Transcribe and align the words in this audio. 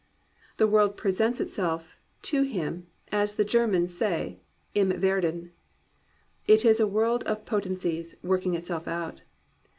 The 0.57 0.65
world 0.65 0.97
presents 0.97 1.39
itself 1.39 1.95
to 2.23 2.41
him, 2.41 2.87
as 3.11 3.35
the 3.35 3.45
Germans 3.45 3.95
say, 3.95 4.39
Im 4.73 4.99
Werden. 4.99 5.51
It 6.47 6.65
is 6.65 6.79
a 6.79 6.87
world 6.87 7.23
of 7.25 7.45
potencies, 7.45 8.15
working 8.23 8.55
itself 8.55 8.87
out. 8.87 9.21